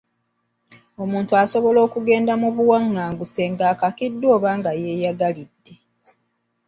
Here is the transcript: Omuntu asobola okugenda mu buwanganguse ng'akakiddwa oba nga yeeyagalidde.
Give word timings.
Omuntu 1.03 1.31
asobola 1.43 1.79
okugenda 1.87 2.33
mu 2.41 2.49
buwanganguse 2.55 3.41
ng'akakiddwa 3.53 4.27
oba 4.35 4.49
nga 4.57 4.71
yeeyagalidde. 4.81 5.73